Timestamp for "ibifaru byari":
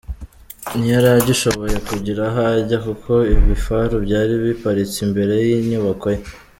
3.35-4.33